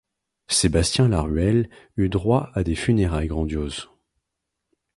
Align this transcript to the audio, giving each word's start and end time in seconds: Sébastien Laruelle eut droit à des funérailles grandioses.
Sébastien 0.47 1.07
Laruelle 1.09 1.69
eut 1.95 2.09
droit 2.09 2.49
à 2.55 2.63
des 2.63 2.73
funérailles 2.73 3.27
grandioses. 3.27 3.87